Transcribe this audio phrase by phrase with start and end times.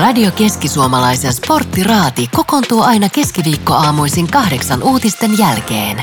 [0.00, 6.02] Radio Keski-Suomalaisen sporttiraati kokoontuu aina keskiviikkoaamuisin kahdeksan uutisten jälkeen.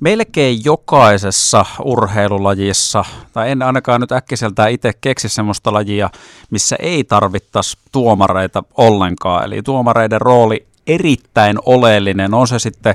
[0.00, 6.10] Melkein jokaisessa urheilulajissa, tai en ainakaan nyt äkkiseltään itse keksi semmoista lajia,
[6.50, 9.44] missä ei tarvittaisi tuomareita ollenkaan.
[9.44, 12.34] Eli tuomareiden rooli erittäin oleellinen.
[12.34, 12.94] On se sitten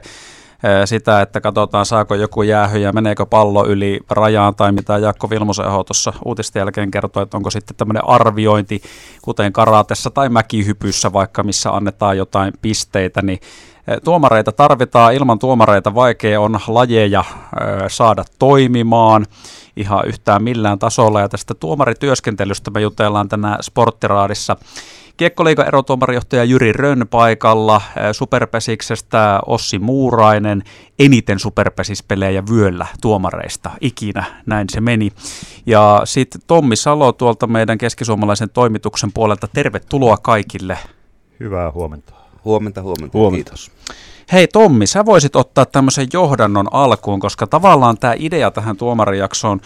[0.86, 5.84] sitä, että katsotaan saako joku jäähy ja meneekö pallo yli rajaan tai mitä Jaakko Vilmoseho
[5.84, 8.82] tuossa uutisten jälkeen kertoi, että onko sitten tämmöinen arviointi,
[9.22, 13.40] kuten karatessa tai mäkihypyssä vaikka, missä annetaan jotain pisteitä, niin
[14.04, 17.24] Tuomareita tarvitaan, ilman tuomareita vaikea on lajeja
[17.88, 19.26] saada toimimaan
[19.76, 21.22] ihan yhtään millään tasolla.
[21.22, 24.56] Ja tästä tuomarityöskentelystä me jutellaan tänään Sporttiraadissa
[25.18, 27.82] Kiekkoliigan erotuomarijohtaja Jyri Rönn paikalla,
[28.12, 30.64] Superpesiksestä Ossi Muurainen,
[31.00, 35.12] eniten Superpesispelejä vyöllä tuomareista ikinä, näin se meni.
[35.66, 40.78] Ja sitten Tommi Salo tuolta meidän keskisuomalaisen toimituksen puolelta, tervetuloa kaikille.
[41.40, 42.14] Hyvää huomenta.
[42.46, 43.52] Huomenta, huomenta, huomenta.
[43.52, 43.72] kiitos.
[44.32, 49.60] Hei Tommi, sä voisit ottaa tämmöisen johdannon alkuun, koska tavallaan tämä idea tähän tuomarijaksoon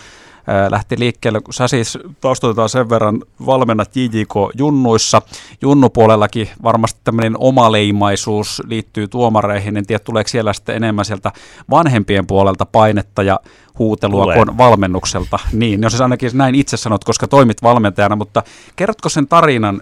[0.70, 5.22] lähti liikkeelle, kun sä siis taustoitetaan sen verran, valmennat JJK Junnuissa.
[5.62, 11.32] Junnupuolellakin varmasti tämmöinen omaleimaisuus liittyy tuomareihin, en tiedä tuleeko siellä sitten enemmän sieltä
[11.70, 13.40] vanhempien puolelta painetta ja
[13.80, 14.36] huutelua Tulee.
[14.36, 15.40] kuin valmennukselta.
[15.54, 18.44] Niin, jos ainakin näin itse sanot, koska toimit valmentajana, mutta
[18.76, 19.82] kerrotko sen tarinan,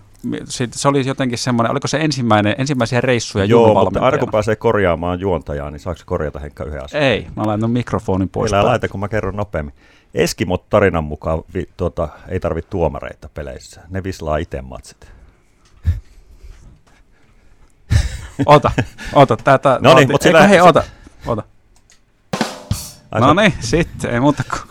[0.72, 5.20] se oli jotenkin semmoinen, oliko se ensimmäinen, ensimmäisiä reissuja Joo, mutta aina kun pääsee korjaamaan
[5.20, 7.04] juontajaa, niin saako korjata Henkka yhden asian?
[7.04, 8.54] Ei, mä laitan mikrofonin pois.
[8.54, 9.74] Älä laita, kun mä kerron nopeammin.
[10.16, 13.82] Eskimot tarinan mukaan vi, tuota, ei tarvitse tuomareita peleissä.
[13.90, 15.12] Ne vislaa itse matsit.
[18.46, 18.72] Ota,
[19.14, 19.80] ota, tätä.
[19.82, 20.48] No niin, mutta sillä...
[20.48, 20.84] hei, ota,
[21.26, 21.44] ota.
[23.20, 24.62] No niin, sitten, ei muuta kuin.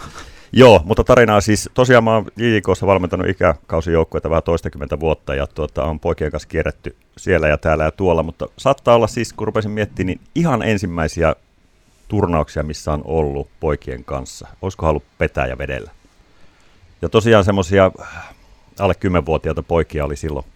[0.52, 5.84] Joo, mutta tarinaa siis, tosiaan mä oon JJKssa valmentanut ikäkausijoukkueita vähän toistakymmentä vuotta ja tuota,
[5.84, 9.70] on poikien kanssa kierretty siellä ja täällä ja tuolla, mutta saattaa olla siis, kun rupesin
[9.70, 11.34] miettimään, niin ihan ensimmäisiä
[12.08, 14.48] turnauksia, missä on ollut poikien kanssa.
[14.62, 15.90] Olisiko halunnut petää ja vedellä?
[17.02, 17.90] Ja tosiaan semmoisia
[18.78, 20.46] alle 10-vuotiaita poikia oli silloin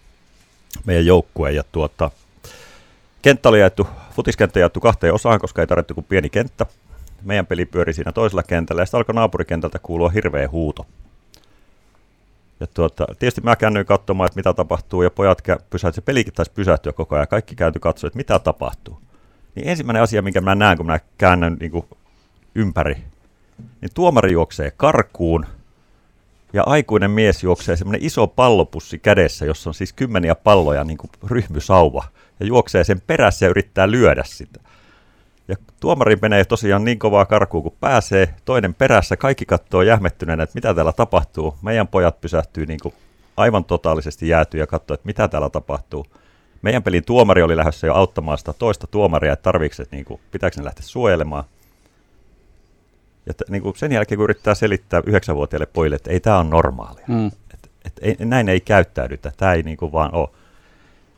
[0.85, 1.53] meidän joukkue.
[1.53, 2.11] Ja tuota,
[3.23, 6.67] kenttä oli jaettu, futiskenttä jaettu kahteen osaan, koska ei tarvittu kuin pieni kenttä.
[7.23, 10.87] Meidän peli pyöri siinä toisella kentällä ja sitten alkoi naapurikentältä kuulua hirveä huuto.
[12.61, 16.53] Ja tuota, tietysti mä käännyin katsomaan, että mitä tapahtuu, ja pojat pysähtyivät, se pelikin taisi
[16.53, 19.01] pysähtyä koko ajan, kaikki käyty katsoa, että mitä tapahtuu.
[19.59, 21.87] Niin ensimmäinen asia, minkä mä näen, kun mä käännän niin kuin
[22.55, 22.95] ympäri,
[23.81, 25.47] niin tuomari juoksee karkuun
[26.53, 31.11] ja aikuinen mies juoksee semmoinen iso pallopussi kädessä, jossa on siis kymmeniä palloja niin kuin
[31.27, 32.05] ryhmysauva
[32.41, 34.61] ja juoksee sen perässä ja yrittää lyödä sitä.
[35.49, 40.55] Ja tuomari menee tosiaan niin kovaa karkuun kuin pääsee, toinen perässä, kaikki katsoo jähmettyneenä, että
[40.55, 41.57] mitä täällä tapahtuu.
[41.63, 42.95] Meidän pojat pysähtyy niin kuin
[43.37, 46.07] aivan totaalisesti jäätyy ja katsoo, että mitä täällä tapahtuu
[46.63, 50.57] meidän pelin tuomari oli lähdössä jo auttamaan sitä toista tuomaria, että tarviiko niin kuin, pitääkö
[50.61, 51.45] ne lähteä suojelemaan.
[53.27, 56.49] Ja t- niin kuin sen jälkeen, kun yrittää selittää yhdeksänvuotiaille pojille, että ei tämä ole
[56.49, 57.27] normaalia, mm.
[57.27, 60.29] että et, ei, näin ei käyttäydytä, tämä ei niin kuin vaan ole,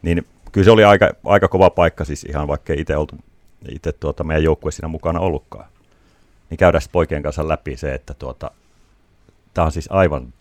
[0.02, 3.16] niin kyllä se oli aika, aika kova paikka siis ihan vaikka itse oltu
[3.68, 5.66] itse tuota, meidän joukkue siinä mukana ollutkaan.
[6.50, 8.50] Niin käydään poikien kanssa läpi se, että tuota,
[9.54, 10.32] tämä on siis aivan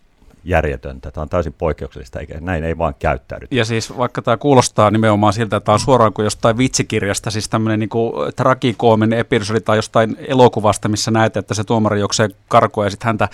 [0.44, 1.10] järjetöntä.
[1.10, 3.46] Tämä on täysin poikkeuksellista, eikä näin ei vaan käyttäydy.
[3.50, 7.48] Ja siis vaikka tämä kuulostaa nimenomaan siltä, että tämä on suoraan kuin jostain vitsikirjasta, siis
[7.48, 7.90] tämmöinen niin
[8.36, 13.28] tragikoominen episodi tai jostain elokuvasta, missä näet, että se tuomari juoksee karkoa ja sitten häntä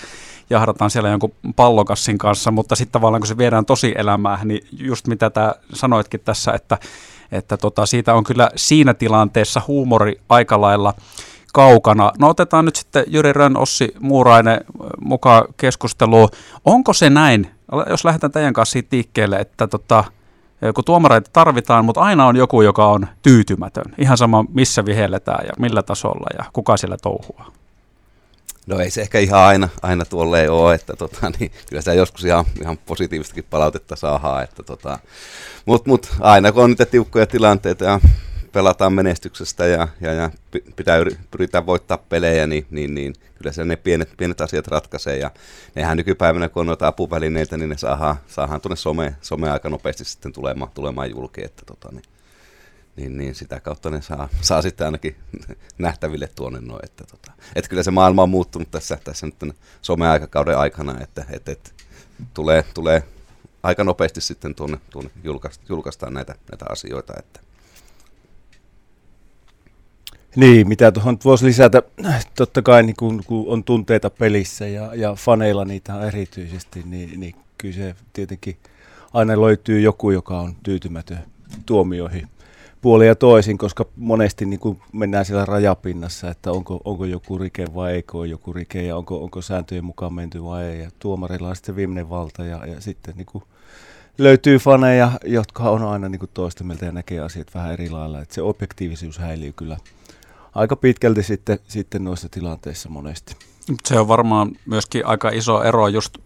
[0.50, 5.06] jahdataan siellä jonkun pallokassin kanssa, mutta sitten tavallaan kun se viedään tosi elämään, niin just
[5.06, 6.78] mitä tämä sanoitkin tässä, että,
[7.32, 10.94] että tota, siitä on kyllä siinä tilanteessa huumori aika lailla
[11.56, 12.12] kaukana.
[12.18, 14.60] No otetaan nyt sitten Jyri Rönn, Ossi Muurainen
[15.00, 16.28] mukaan keskusteluun.
[16.64, 17.50] Onko se näin,
[17.90, 20.04] jos lähdetään teidän kanssa siitä liikkeelle, että tota,
[20.74, 23.84] kun tuomareita tarvitaan, mutta aina on joku, joka on tyytymätön.
[23.98, 27.52] Ihan sama, missä vihelletään ja millä tasolla ja kuka siellä touhua.
[28.66, 32.24] No ei se ehkä ihan aina, aina tuolle ole, että tota, niin, kyllä sitä joskus
[32.24, 34.44] ihan, ihan positiivistakin palautetta saadaan.
[34.44, 34.98] Että tota,
[35.66, 38.00] mutta mut, aina kun on niitä tiukkoja tilanteita ja
[38.56, 40.30] pelataan menestyksestä ja, ja, ja
[40.76, 40.98] pitää
[41.30, 45.18] pyritään voittaa pelejä, niin, niin, niin kyllä se ne pienet, pienet asiat ratkaisee.
[45.18, 45.30] Ja
[45.74, 50.04] nehän nykypäivänä, kun on noita apuvälineitä, niin ne saadaan, saadaan tuonne some, some aika nopeasti
[50.04, 51.44] sitten tulemaan, tulemaan julki.
[51.44, 52.02] Että tota, niin,
[52.96, 55.16] niin, niin, sitä kautta ne saa, saa sitten ainakin
[55.78, 56.84] nähtäville tuonne noin.
[56.84, 61.52] Että, tota, että kyllä se maailma on muuttunut tässä, tässä nyt someaikakauden aikana, että, että,
[61.52, 61.70] että
[62.34, 63.02] tulee, tulee
[63.62, 65.10] aika nopeasti sitten tuonne, tuonne
[65.68, 67.12] julkaistaan näitä, näitä asioita.
[67.18, 67.40] Että,
[70.36, 71.82] niin, mitä tuohon voisi lisätä,
[72.36, 77.34] totta kai niin kun, kun on tunteita pelissä ja, ja faneilla niitä erityisesti, niin, niin
[77.58, 78.56] kyllä se tietenkin
[79.12, 81.18] aina löytyy joku, joka on tyytymätön
[81.66, 82.28] tuomioihin
[82.80, 87.66] puoli ja toisin, koska monesti niin kuin mennään siellä rajapinnassa, että onko, onko joku rike
[87.74, 90.80] vai eikö ole joku rike ja onko, onko sääntöjen mukaan menty vai ei.
[90.80, 93.42] Ja tuomarilla on sitten viimeinen valta ja, ja sitten niin
[94.18, 98.20] löytyy faneja, jotka on aina niin kuin toista mieltä ja näkee asiat vähän eri lailla.
[98.20, 99.76] Että se objektiivisuus häilyy kyllä
[100.56, 103.36] aika pitkälti sitten, sitten noissa tilanteissa monesti.
[103.84, 106.18] Se on varmaan myöskin aika iso ero just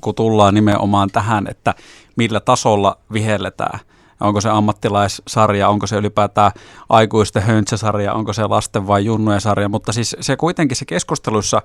[0.00, 1.74] kun tullaan nimenomaan tähän, että
[2.16, 3.80] millä tasolla vihelletään.
[4.20, 6.52] Onko se ammattilaissarja, onko se ylipäätään
[6.88, 11.62] aikuisten höntsäsarja, onko se lasten vai junnujen sarja, mutta siis se kuitenkin se keskusteluissa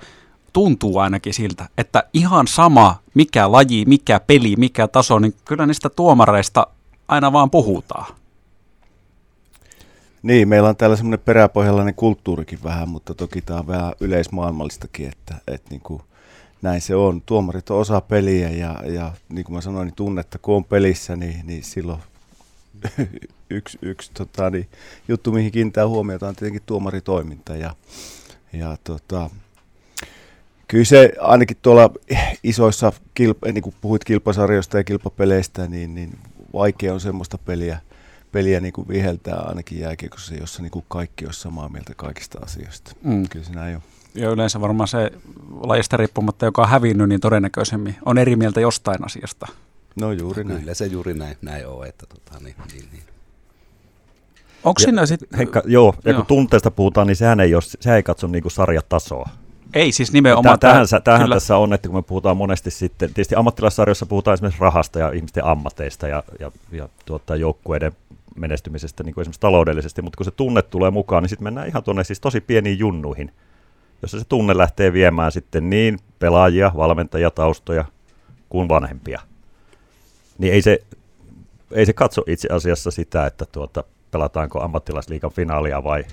[0.54, 5.90] tuntuu ainakin siltä, että ihan sama mikä laji, mikä peli, mikä taso, niin kyllä niistä
[5.90, 6.68] tuomareista
[7.08, 8.06] aina vaan puhutaan.
[10.24, 15.36] Niin, meillä on täällä semmoinen peräpohjalainen kulttuurikin vähän, mutta toki tämä on vähän yleismaailmallistakin, että,
[15.48, 16.02] että niin kuin
[16.62, 17.22] näin se on.
[17.22, 21.16] Tuomarit on osa peliä ja, ja niin kuin mä sanoin, niin tunnetta kun on pelissä,
[21.16, 22.00] niin, niin silloin
[23.50, 24.68] yksi, yksi tota, niin,
[25.08, 27.56] juttu, mihin kiinnittää huomiota, on tietenkin tuomaritoiminta.
[27.56, 27.76] Ja,
[28.54, 29.30] ja tota,
[30.68, 31.92] kyllä se ainakin tuolla
[32.44, 36.18] isoissa, kilpa, niin kuin puhuit kilpasarjoista ja kilpapeleistä, niin, niin
[36.54, 37.80] vaikea on semmoista peliä,
[38.34, 42.92] peliä niin kuin viheltää ainakin jääkiekossa, jossa niin kuin kaikki olisi samaa mieltä kaikista asioista.
[43.04, 43.30] Mm.
[43.30, 43.82] Kyllä se näin on.
[44.16, 45.12] Ja yleensä varmaan se
[45.62, 49.48] lajista riippumatta, joka on hävinnyt, niin todennäköisemmin on eri mieltä jostain asiasta.
[49.96, 50.60] No juuri näin.
[50.60, 51.88] Kyllä se juuri näin, näin on.
[51.88, 53.04] Että tota, niin, niin, niin.
[54.64, 55.38] Onko siinä sitten...
[55.38, 56.18] Henkka, joo, ja joo.
[56.18, 59.30] kun tunteesta puhutaan, niin sehän ei, ole, sehän ei katso niin kuin sarjatasoa.
[59.74, 60.60] Ei siis nimenomaan.
[60.60, 64.62] Tähän, tähän, tähän tässä on, että kun me puhutaan monesti sitten, tietysti ammattilaissarjoissa puhutaan esimerkiksi
[64.62, 67.92] rahasta ja ihmisten ammateista ja, ja, ja tuottaa joukkueiden
[68.36, 71.84] menestymisestä niin kuin esimerkiksi taloudellisesti, mutta kun se tunne tulee mukaan, niin sitten mennään ihan
[71.84, 73.32] tuonne siis tosi pieniin junnuihin,
[74.02, 77.86] jossa se tunne lähtee viemään sitten niin pelaajia, valmentajia, taustoja
[78.50, 79.22] kuin vanhempia.
[80.38, 80.80] Niin ei se,
[81.72, 86.06] ei se katso itse asiassa sitä, että tuota, pelataanko ammattilaisliikan finaalia vai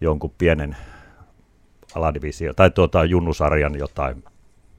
[0.00, 0.76] jonkun pienen
[1.94, 4.24] aladivisio tai tuota, junnusarjan jotain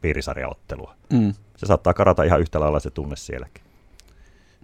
[0.01, 0.95] piirisarjaottelua.
[1.13, 1.33] Mm.
[1.57, 3.70] Se saattaa karata ihan yhtä lailla se tunne sielläkin.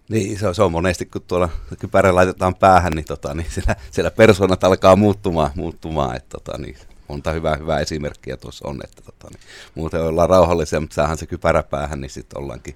[0.10, 1.50] Niin, se on, se on monesti, kun tuolla
[1.80, 6.78] kypärä laitetaan päähän, niin, tota, niin siellä, siellä persoonat alkaa muuttumaan, muuttumaan että tota, niin,
[7.08, 9.40] monta hyvää, hyvää esimerkkiä tuossa on, että tota, niin,
[9.76, 12.76] muuten ollaan rauhallisia, mutta saadaan se kypärä päähän, niin sitten ollaankin,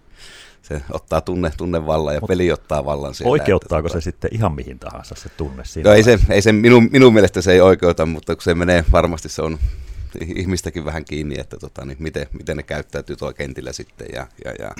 [0.61, 3.31] se ottaa tunne, tunne vallan ja Mut peli ottaa vallan siellä.
[3.31, 4.03] Oikeuttaako että, se tota...
[4.03, 5.65] sitten ihan mihin tahansa se tunne?
[5.65, 8.55] Siinä no ei se, ei se minun, minun mielestä se ei oikeuta, mutta kun se
[8.55, 9.59] menee, varmasti se on
[10.35, 14.51] ihmistäkin vähän kiinni, että tota, niin miten, miten ne käyttäytyy tuolla kentillä sitten ja, ja,
[14.59, 14.71] ja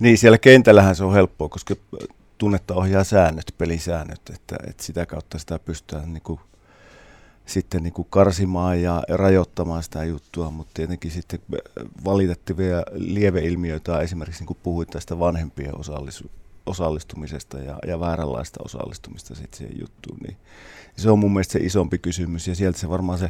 [0.00, 1.74] niin, siellä kentällähän se on helppoa, koska
[2.38, 6.40] tunnetta ohjaa säännöt, pelisäännöt, että, että sitä kautta sitä pystytään niin kuin,
[7.46, 11.40] sitten niin kuin karsimaan ja rajoittamaan sitä juttua, mutta tietenkin sitten
[12.04, 16.30] valitettavia lieveilmiöitä esimerkiksi niin kuin puhuit tästä vanhempien osallisu-
[16.66, 20.36] osallistumisesta ja, ja vääränlaista osallistumista sitten siihen juttuun, niin
[20.96, 23.24] se on mun mielestä se isompi kysymys ja sieltä se varmaan se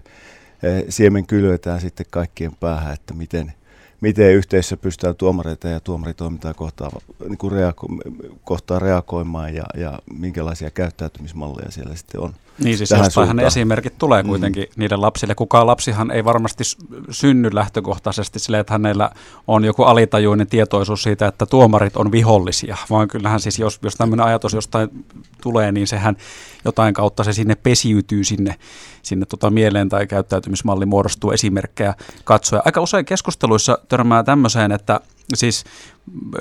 [0.62, 3.52] eh, siemen kylvetään sitten kaikkien päähän, että miten,
[4.00, 6.90] miten yhteisössä pystytään tuomareita ja tuomaritoimintaa kohtaan,
[7.28, 8.12] niin kuin reago-
[8.44, 12.34] kohtaan reagoimaan ja, ja minkälaisia käyttäytymismalleja siellä sitten on.
[12.64, 14.28] Niin siis jostainhan esimerkit tulee mm.
[14.28, 14.72] kuitenkin mm.
[14.76, 15.34] niille lapsille.
[15.34, 16.64] Kukaan lapsihan ei varmasti
[17.10, 19.10] synny lähtökohtaisesti sille, että hänellä
[19.46, 24.26] on joku alitajuinen tietoisuus siitä, että tuomarit on vihollisia, vaan kyllähän siis jos, jos tämmöinen
[24.26, 25.04] ajatus jostain
[25.42, 26.16] tulee, niin sehän
[26.64, 28.54] jotain kautta se sinne pesiytyy sinne,
[29.02, 32.62] sinne tota mieleen tai käyttäytymismalli muodostuu esimerkkejä katsoja.
[32.64, 35.00] Aika usein keskusteluissa törmää tämmöiseen, että
[35.34, 35.64] siis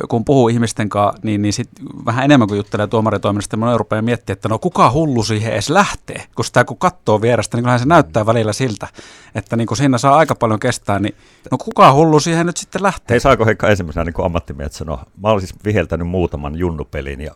[0.09, 1.69] kun puhuu ihmisten kanssa, niin, niin sit
[2.05, 6.23] vähän enemmän kuin juttelee tuomaritoiminnasta, niin rupeaa miettimään, että no kuka hullu siihen edes lähtee,
[6.35, 8.87] kun sitä kun katsoo vierestä, niin kyllähän se näyttää välillä siltä,
[9.35, 11.15] että niin kun siinä saa aika paljon kestää, niin
[11.51, 13.13] no kuka hullu siihen nyt sitten lähtee?
[13.13, 17.33] Hei, saako Heikka ensimmäisenä niin ammattimiehet sanoa, mä olen siis viheltänyt muutaman junnupelin ja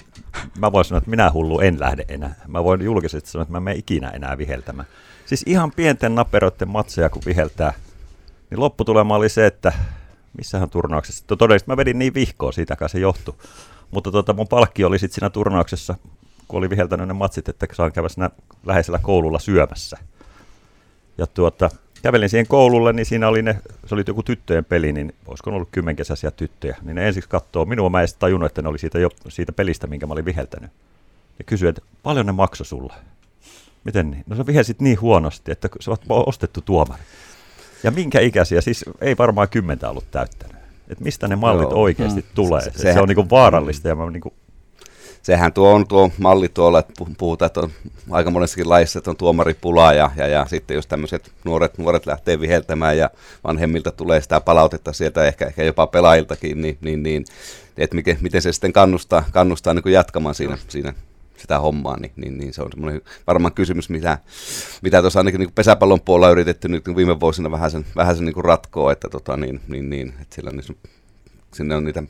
[0.60, 2.36] mä voin sanoa, että minä hullu en lähde enää.
[2.48, 4.88] Mä voin julkisesti sanoa, että mä menen ikinä enää viheltämään.
[5.26, 7.74] Siis ihan pienten naperoiden matseja kun viheltää,
[8.50, 9.74] niin lopputulema oli se, että
[10.38, 11.24] missähän turnauksessa.
[11.28, 13.34] Todennäköisesti mä vedin niin vihkoa, siitäkään se johtui.
[13.92, 15.96] Mutta tota, mun palkki oli sitten siinä turnauksessa,
[16.48, 18.30] kun oli viheltänyt ne matsit, että saan käydä siinä
[18.66, 19.98] läheisellä koululla syömässä.
[21.18, 21.70] Ja tuota,
[22.02, 25.70] kävelin siihen koululle, niin siinä oli ne, se oli joku tyttöjen peli, niin olisiko ollut
[25.72, 26.78] kymmenkesäisiä tyttöjä.
[26.82, 29.88] Niin ne ensiksi katsoo minua, mä en tajunnut, että ne oli siitä, jo, siitä pelistä,
[29.88, 30.72] minkä mä olin viheltänyt.
[31.40, 32.94] Ja kysyi, että paljon ne maksoi sulle?
[33.84, 34.24] Miten niin?
[34.28, 37.02] No sä vihelsit niin huonosti, että sä oot ostettu tuomari.
[37.84, 38.62] Ja minkä ikäisiä?
[38.62, 40.56] Siis ei varmaan kymmentä ollut täyttänyt.
[40.90, 41.82] Et mistä ne mallit Joo.
[41.82, 42.28] oikeasti mm.
[42.36, 42.62] tulee?
[42.62, 44.34] Se, se on niinku vaarallista ja mä niinku
[45.22, 47.72] sehän tuo on tuo malli tuolla, että puhutaan, että on
[48.10, 52.40] aika monessakin lajissa, että on tuomaripula ja, ja, ja sitten jos tämmöiset nuoret, nuoret lähtee
[52.40, 53.10] viheltämään ja
[53.44, 57.26] vanhemmilta tulee sitä palautetta sieltä, ehkä, ehkä jopa pelaajiltakin, niin, niin, niin
[57.78, 60.94] että miten, miten se sitten kannustaa, kannustaa niin kuin jatkamaan siinä, siinä
[61.42, 64.18] sitä hommaa, niin, niin, niin se on semmoinen varmaan kysymys, mitä,
[64.82, 68.16] mitä tuossa ainakin niin pesäpallon puolella on yritetty nyt niin viime vuosina vähän sen, vähän
[68.16, 70.78] sen niin ratkoa, että, tota, niin, niin, niin, että sillä niin,
[71.54, 72.04] sinne on niitä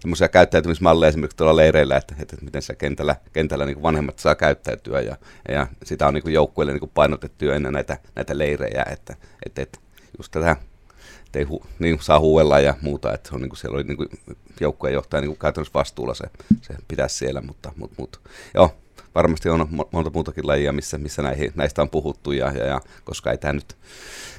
[0.00, 5.00] semmoisia käyttäytymismalleja esimerkiksi tuolla leireillä, että, että miten se kentällä, kentällä niin vanhemmat saa käyttäytyä
[5.00, 5.16] ja,
[5.48, 9.16] ja sitä on niin joukkueille niin painotettu ennen näitä, näitä leirejä, että,
[9.46, 9.78] että, että
[10.18, 10.56] just tätä
[11.36, 14.08] ei hu, niin saa huuella ja muuta, että on, niin kuin, siellä oli niin kuin,
[14.60, 16.24] joukkueen johtaja niin käytännössä vastuulla se,
[16.62, 18.18] se pitäisi siellä, mutta, mutta, mutta
[18.54, 18.74] joo,
[19.14, 23.30] varmasti on monta muutakin lajia, missä, missä näihin, näistä on puhuttu, ja, ja, ja koska
[23.30, 23.76] ei tämä nyt,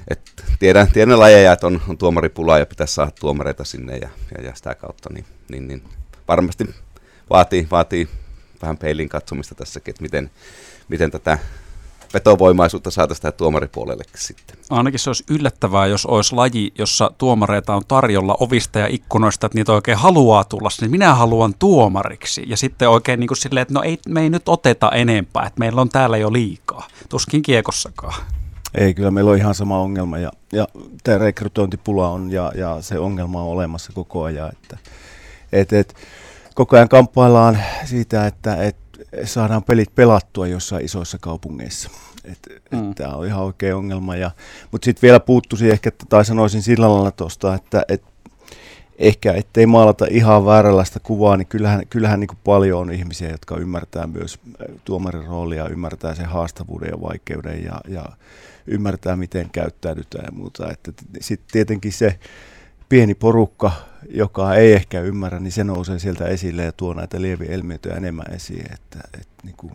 [0.08, 0.20] et
[0.58, 4.54] tiedän, tiedän lajeja, että on, on tuomaripula ja pitäisi saada tuomareita sinne ja, ja, ja
[4.54, 5.82] sitä kautta, niin, niin, niin
[6.28, 6.74] varmasti
[7.30, 8.08] vaatii, vaatii
[8.62, 10.30] vähän peilin katsomista tässäkin, että miten,
[10.88, 11.38] miten tätä
[12.14, 14.56] vetovoimaisuutta saataisiin tähän tuomaripuolellekin sitten.
[14.70, 19.58] Ainakin se olisi yllättävää, jos olisi laji, jossa tuomareita on tarjolla ovista ja ikkunoista, että
[19.58, 22.44] niitä oikein haluaa tulla, niin minä haluan tuomariksi.
[22.46, 25.58] Ja sitten oikein niin kuin silleen, että no ei, me ei nyt oteta enempää, että
[25.58, 26.88] meillä on täällä jo liikaa.
[27.08, 28.14] Tuskin kiekossakaan.
[28.74, 30.68] Ei, kyllä meillä on ihan sama ongelma ja, ja
[31.04, 34.48] tämä rekrytointipula on ja, ja se ongelma on olemassa koko ajan.
[34.52, 34.78] Että,
[35.52, 35.94] et, et,
[36.54, 38.76] koko ajan kamppaillaan siitä, että et,
[39.24, 41.90] saadaan pelit pelattua jossain isoissa kaupungeissa.
[42.24, 42.38] Et,
[42.70, 42.94] mm.
[42.94, 44.16] Tämä on ihan oikea ongelma.
[44.16, 44.30] Ja,
[44.72, 48.02] mutta sitten vielä puuttuisi ehkä, tai sanoisin sillä lailla tuosta, että et,
[48.98, 53.56] ehkä ettei maalata ihan vääränlaista kuvaa, niin kyllähän, kyllähän niin kuin paljon on ihmisiä, jotka
[53.56, 54.38] ymmärtää myös
[54.84, 58.04] tuomarin roolia, ymmärtää sen haastavuuden ja vaikeuden ja, ja
[58.66, 60.68] ymmärtää, miten käyttäydytään ja muuta.
[61.20, 62.18] Sitten tietenkin se
[62.88, 63.72] pieni porukka,
[64.10, 68.66] joka ei ehkä ymmärrä, niin se nousee sieltä esille ja tuo näitä lievielmiöitä enemmän esiin.
[68.72, 69.72] Että, että niin kuin,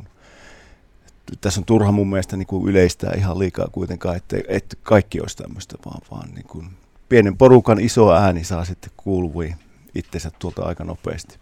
[1.41, 5.37] tässä on turha mun mielestä niin kuin yleistää ihan liikaa kuitenkaan, että, että kaikki olisi
[5.37, 6.67] tämmöistä, vaan, vaan niin kuin
[7.09, 9.55] pienen porukan iso ääni saa sitten kuuluviin
[9.95, 11.37] itsensä tuolta aika nopeasti.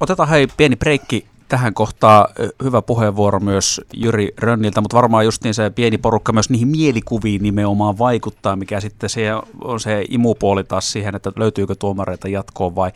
[0.00, 2.28] Otetaan hei pieni breikki tähän kohtaan
[2.62, 7.42] hyvä puheenvuoro myös Jyri Rönniltä, mutta varmaan just niin se pieni porukka myös niihin mielikuviin
[7.42, 9.22] nimenomaan vaikuttaa, mikä sitten se
[9.64, 12.90] on se imupuoli taas siihen, että löytyykö tuomareita jatkoon vai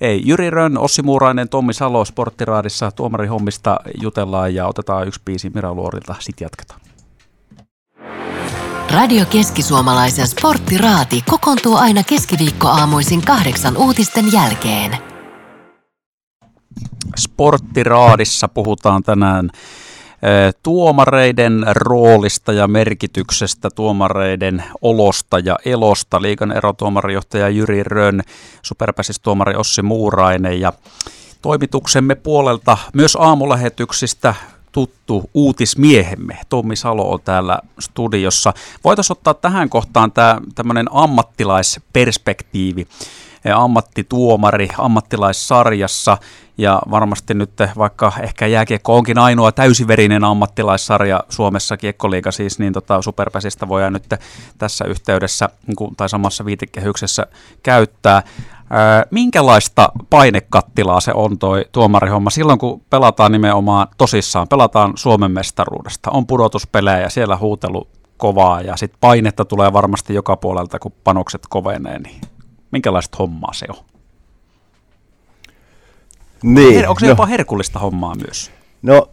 [0.00, 0.22] ei.
[0.24, 6.14] Jyri Rönn, Ossi Muurainen, Tommi Salo Sporttiraadissa tuomarihommista jutellaan ja otetaan yksi biisi Mira Luorilta,
[6.20, 6.80] sitten jatketaan.
[8.90, 15.15] Radio Keski-Suomalaisen Sporttiraati kokoontuu aina keskiviikkoaamuisin kahdeksan uutisten jälkeen.
[17.16, 19.50] Sporttiraadissa puhutaan tänään
[20.62, 26.22] tuomareiden roolista ja merkityksestä, tuomareiden olosta ja elosta.
[26.22, 28.20] Liikan erotuomarijohtaja Jyri Rönn,
[28.62, 30.72] superpäsistuomari Ossi Muurainen ja
[31.42, 34.34] toimituksemme puolelta myös aamulähetyksistä
[34.72, 36.38] tuttu uutismiehemme.
[36.48, 38.52] Tommi Salo on täällä studiossa.
[38.84, 42.86] Voitaisiin ottaa tähän kohtaan tämä tämmöinen ammattilaisperspektiivi
[43.52, 46.18] ammattituomari ammattilaissarjassa
[46.58, 53.02] ja varmasti nyt vaikka ehkä jääkiekko onkin ainoa täysiverinen ammattilaissarja Suomessa, kiekkoliiga siis, niin tota
[53.02, 54.14] Superpäsistä voidaan nyt
[54.58, 57.26] tässä yhteydessä niin tai samassa viitekehyksessä
[57.62, 58.22] käyttää.
[59.10, 66.26] minkälaista painekattilaa se on toi tuomarihomma silloin, kun pelataan nimenomaan tosissaan, pelataan Suomen mestaruudesta, on
[66.26, 71.98] pudotuspelejä ja siellä huutelu kovaa ja sitten painetta tulee varmasti joka puolelta, kun panokset kovenee,
[71.98, 72.20] niin
[72.70, 73.84] minkälaista hommaa se on?
[76.42, 78.50] Niin, Her- onko se no, jopa herkullista hommaa myös?
[78.82, 79.10] No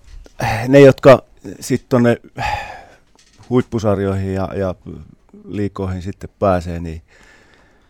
[0.68, 1.24] ne, jotka
[1.60, 2.18] sitten tuonne
[3.50, 4.76] huippusarjoihin ja, ja
[5.48, 7.02] liikoihin sitten pääsee, niin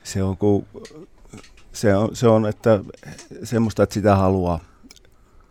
[0.04, 0.68] se on, ku,
[1.74, 2.80] se on, se on että
[3.44, 4.60] semmoista, että sitä haluaa.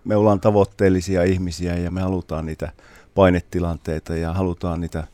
[0.05, 2.73] Me ollaan tavoitteellisia ihmisiä ja me halutaan niitä
[3.15, 5.07] painetilanteita ja halutaan niitä,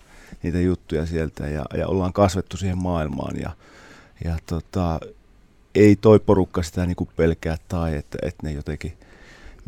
[0.42, 3.50] niitä juttuja sieltä ja, ja ollaan kasvettu siihen maailmaan ja,
[4.24, 5.00] ja tota,
[5.74, 8.92] ei toi porukka sitä niin kuin pelkää tai että, että ne jotenkin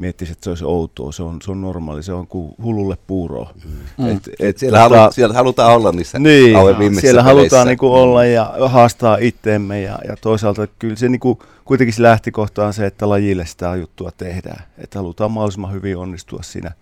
[0.00, 1.12] miettisi, että se olisi outoa.
[1.12, 3.54] Se on, se on normaali, se on kuin hululle puuroa.
[3.98, 4.06] Mm.
[4.06, 6.56] Et, et, siellä, tota, halu, siellä halutaan olla niissä niin,
[7.00, 11.38] siellä halutaan niin kuin olla ja haastaa itteemme ja, ja toisaalta kyllä se niin kuin,
[11.64, 14.62] kuitenkin se lähtökohta on se, että lajille sitä juttua tehdään.
[14.78, 16.72] Että halutaan mahdollisimman hyvin onnistua siinä,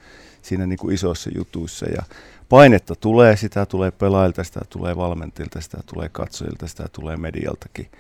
[0.42, 2.02] siinä niin kuin isoissa jutuissa ja
[2.48, 7.90] painetta tulee, sitä tulee pelaajilta, sitä tulee valmentilta, sitä tulee katsojilta, sitä tulee medialtakin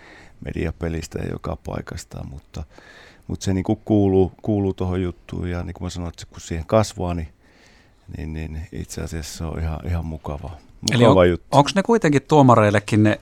[0.44, 2.64] mediapelistä ja joka paikasta, mutta,
[3.26, 6.40] mutta se niin kuin kuuluu, kuuluu tuohon juttuun ja niin kuin mä sanoin, että kun
[6.40, 7.28] siihen kasvaa, niin,
[8.16, 10.50] niin, niin itse asiassa se on ihan, ihan mukava,
[10.80, 11.46] mukava Eli on, juttu.
[11.52, 13.20] onko ne kuitenkin tuomareillekin ne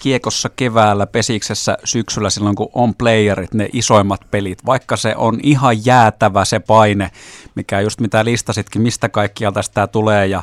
[0.00, 5.86] kiekossa keväällä, pesiksessä syksyllä silloin, kun on playerit, ne isoimmat pelit, vaikka se on ihan
[5.86, 7.10] jäätävä se paine,
[7.54, 10.42] mikä just mitä listasitkin, mistä kaikkialta sitä tulee ja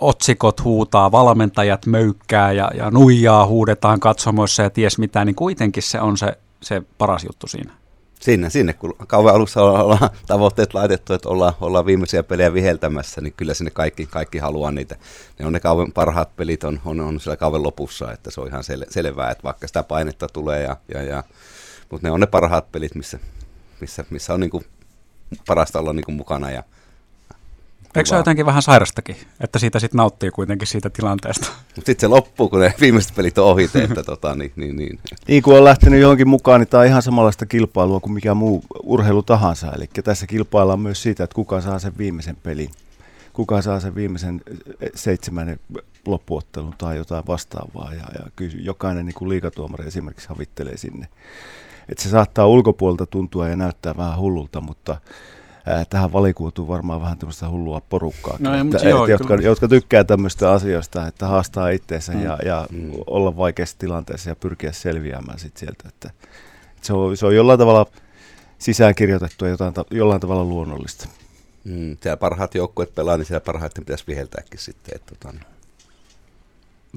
[0.00, 6.00] otsikot huutaa, valmentajat möykkää ja, ja nuijaa huudetaan katsomoissa ja ties mitä, niin kuitenkin se
[6.00, 7.81] on se, se paras juttu siinä.
[8.22, 13.32] Sinne, sinne, kun kauan alussa ollaan tavoitteet laitettu, että ollaan, ollaan viimeisiä pelejä viheltämässä, niin
[13.36, 14.96] kyllä sinne kaikki, kaikki haluaa niitä.
[15.38, 18.48] Ne on ne kauan parhaat pelit on, on, on siellä kauan lopussa, että se on
[18.48, 21.24] ihan sel, selvää, että vaikka sitä painetta tulee, ja, ja, ja,
[21.90, 23.18] mutta ne on ne parhaat pelit, missä,
[23.80, 24.64] missä, missä on niin kuin
[25.46, 26.62] parasta olla niin kuin mukana ja,
[27.96, 31.46] Eikö se ole jotenkin vähän sairastakin, että siitä sitten nauttii kuitenkin siitä tilanteesta?
[31.76, 34.98] Mutta sitten se loppuu, kun ne viimeiset pelit on ohi, että tota, niin, niin, niin.
[35.28, 38.64] Niin kun on lähtenyt johonkin mukaan, niin tämä on ihan samanlaista kilpailua kuin mikä muu
[38.82, 39.72] urheilu tahansa.
[39.76, 42.70] Eli tässä kilpaillaan myös siitä, että kuka saa sen viimeisen pelin.
[43.32, 44.40] Kuka saa sen viimeisen
[44.80, 45.56] eh, seitsemän
[46.06, 47.94] loppuottelun tai jotain vastaavaa.
[47.94, 51.08] Ja, ja kyllä jokainen niin kuin liikatuomari esimerkiksi havittelee sinne.
[51.88, 54.96] Että se saattaa ulkopuolelta tuntua ja näyttää vähän hullulta, mutta
[55.90, 60.52] tähän valikuutuu varmaan vähän tämmöistä hullua porukkaa, no, että, että, joo, jotka, jotka tykkää tämmöistä
[60.52, 62.22] asioista, että haastaa itseensä mm.
[62.22, 62.90] ja, ja mm.
[63.06, 65.88] olla vaikeassa tilanteessa ja pyrkiä selviämään sit sieltä.
[65.88, 66.28] Että, että
[66.82, 67.86] se, on, se on jollain tavalla
[68.58, 71.08] sisäänkirjoitettua jotain, jollain tavalla luonnollista.
[71.64, 74.94] Mm, siellä parhaat joukkueet pelaa, niin siellä parhaiten pitäisi viheltääkin sitten.
[74.96, 75.46] Että, tota, niin.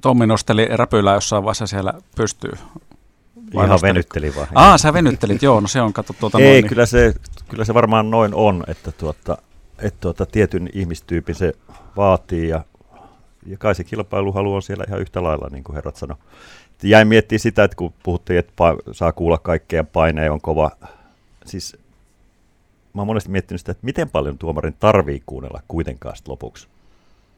[0.02, 2.52] Tommi nosteli räpylää jossain vaiheessa siellä pystyy.
[3.54, 4.48] Ihan venytteli vaan.
[4.56, 6.70] Aa, sä venyttelit, joo, no se on katso tuota Ei, noin, niin.
[6.70, 7.14] kyllä se
[7.50, 9.38] kyllä se varmaan noin on, että, tuota,
[9.80, 11.54] että tuota, tietyn ihmistyypin se
[11.98, 12.64] vaatii ja,
[13.46, 16.18] ja kai se kilpailuhalu on siellä ihan yhtä lailla, niin kuin herrat sanoi.
[16.84, 20.72] Jäin miettimään sitä, että kun puhuttiin, että pa- saa kuulla kaikkea, paine on kova.
[21.46, 21.78] Siis
[22.94, 26.68] mä oon monesti miettinyt sitä, että miten paljon tuomarin tarvii kuunnella kuitenkaan lopuksi.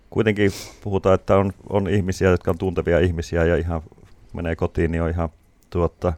[0.09, 0.51] Kuitenkin
[0.83, 3.81] puhutaan, että on, on ihmisiä, jotka on tuntevia ihmisiä ja ihan
[4.33, 5.29] menee kotiin, niin on ihan
[5.69, 6.13] tuota,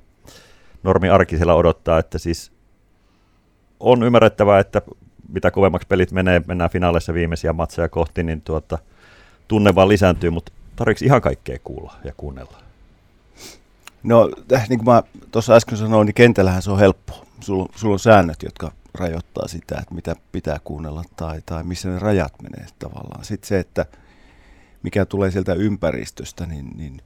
[0.83, 2.51] normi arki siellä odottaa, että siis
[3.79, 4.81] on ymmärrettävää, että
[5.33, 8.77] mitä kovemmaksi pelit menee, mennään finaaleissa viimeisiä matseja kohti, niin tuota,
[9.47, 12.57] tunne vaan lisääntyy, mutta tarvitsetko ihan kaikkea kuulla ja kuunnella?
[14.03, 17.25] No, äh, niin kuin mä tuossa äsken sanoin, niin kentällähän se on helppo.
[17.39, 21.99] Sulla, sulla on säännöt, jotka rajoittaa sitä, että mitä pitää kuunnella tai, tai missä ne
[21.99, 23.25] rajat menee tavallaan.
[23.25, 23.85] Sitten se, että
[24.83, 27.01] mikä tulee sieltä ympäristöstä, niin, niin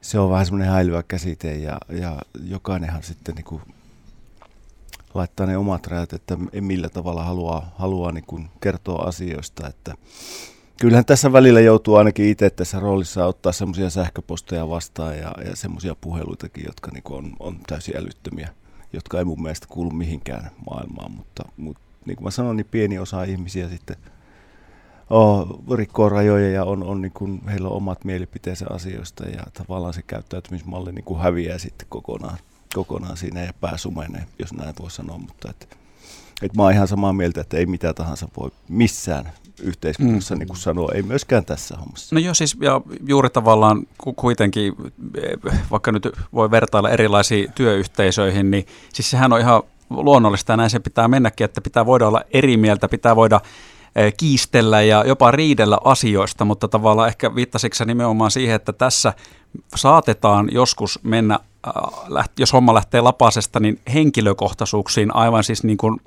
[0.00, 3.62] se on vähän semmoinen häilyvä käsite ja, ja jokainenhan sitten niin kuin
[5.14, 9.68] laittaa ne omat rajat, että millä tavalla haluaa, haluaa niin kuin kertoa asioista.
[9.68, 9.94] Että
[10.80, 15.96] kyllähän tässä välillä joutuu ainakin itse tässä roolissa ottaa semmoisia sähköposteja vastaan ja, ja semmoisia
[16.00, 18.48] puheluitakin, jotka niin on, on täysin älyttömiä,
[18.92, 22.98] jotka ei mun mielestä kuulu mihinkään maailmaan, mutta, mutta niin kuin mä sanoin, niin pieni
[22.98, 23.96] osa ihmisiä sitten
[25.10, 29.94] oh, rikkoo rajoja ja on, on niin kuin, heillä on omat mielipiteensä asioista ja tavallaan
[29.94, 32.38] se käyttäytymismalli niin kuin häviää sitten kokonaan
[32.74, 35.76] kokonaan siinä ja pää sumenee, jos näin voi sanoa, mutta että,
[36.42, 40.38] että mä oon ihan samaa mieltä, että ei mitä tahansa voi missään yhteiskunnassa mm.
[40.38, 42.14] niin kuin sanoa, ei myöskään tässä hommassa.
[42.14, 44.72] No joo, siis ja juuri tavallaan kuitenkin,
[45.70, 50.78] vaikka nyt voi vertailla erilaisiin työyhteisöihin, niin siis sehän on ihan luonnollista ja näin se
[50.78, 53.40] pitää mennäkin, että pitää voida olla eri mieltä, pitää voida
[53.96, 59.12] e, kiistellä ja jopa riidellä asioista, mutta tavallaan ehkä viittasitko nimenomaan siihen, että tässä
[59.76, 61.38] saatetaan joskus mennä
[62.38, 66.00] jos homma lähtee lapasesta, niin henkilökohtaisuuksiin aivan siis niin kuin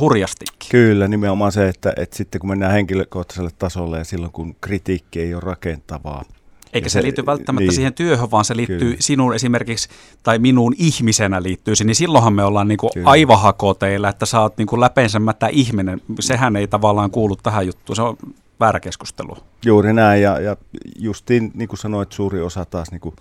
[0.00, 0.68] hurjastikin.
[0.70, 5.34] Kyllä, nimenomaan se, että, että sitten kun mennään henkilökohtaiselle tasolle ja silloin kun kritiikki ei
[5.34, 6.24] ole rakentavaa,
[6.72, 8.96] eikä se, se liity välttämättä niin, siihen työhön, vaan se liittyy kyllä.
[9.00, 9.88] sinun esimerkiksi,
[10.22, 14.66] tai minuun ihmisenä liittyy niin silloinhan me ollaan niin kuin aivahakoteilla, että sä oot niin
[14.66, 16.00] kuin läpensämättä ihminen.
[16.20, 18.16] Sehän ei tavallaan kuulu tähän juttuun, se on
[18.60, 19.36] väärä keskustelu.
[19.64, 20.56] Juuri näin, ja, ja
[20.98, 23.14] justiin niin kuin sanoit, suuri osa taas niin kuin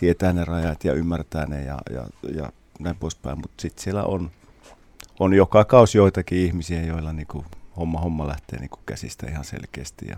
[0.00, 3.38] tietää ne rajat ja ymmärtää ne ja, ja, ja näin poispäin.
[3.38, 4.30] Mutta sitten siellä on,
[5.18, 7.44] on joka kausi joitakin ihmisiä, joilla niinku
[7.76, 10.06] homma, homma lähtee niinku käsistä ihan selkeästi.
[10.08, 10.16] Ja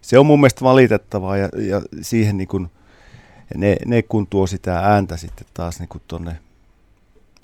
[0.00, 2.66] se on mun mielestä valitettavaa ja, ja siihen niinku,
[3.54, 6.36] ne, ne, kun tuo sitä ääntä sitten taas niinku tuonne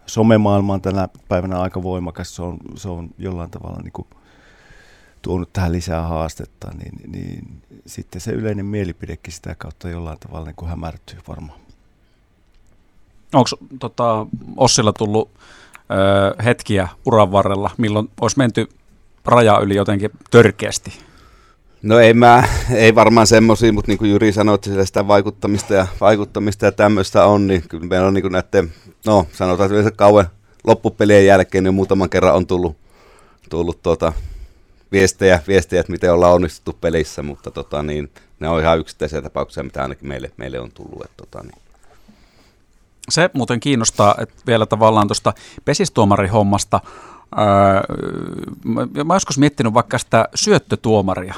[0.07, 4.07] somemaailmaan tänä päivänä aika voimakas, se on, se on jollain tavalla niinku
[5.29, 10.57] tuonut tähän lisää haastetta, niin, niin sitten se yleinen mielipidekin sitä kautta jollain tavalla niin
[10.57, 11.59] kuin hämärtyy varmaan.
[13.35, 18.69] Onko tota, Ossilla tullut ö, hetkiä uran varrella, milloin olisi menty
[19.25, 20.93] raja yli jotenkin törkeästi?
[21.83, 25.87] No ei, mä, ei varmaan semmoisia, mutta niin kuin Jyri sanoi, että sitä vaikuttamista ja,
[26.01, 28.73] vaikuttamista ja tämmöistä on, niin kyllä meillä on niin näiden,
[29.07, 30.29] no sanotaan, että kauan
[30.64, 32.77] loppupelien jälkeen niin muutaman kerran on tullut,
[33.51, 34.12] tullut tuota,
[34.92, 39.62] viestejä, viestejä, että miten ollaan onnistuttu pelissä, mutta tota, niin, ne on ihan yksittäisiä tapauksia,
[39.62, 41.05] mitä ainakin meille, meille on tullut.
[41.05, 41.62] Että, tota, niin.
[43.09, 45.33] Se muuten kiinnostaa, että vielä tavallaan tuosta
[45.64, 46.81] pesistuomarihommasta,
[47.38, 47.96] öö,
[49.05, 51.35] mä joskus miettinyt vaikka sitä syöttötuomaria.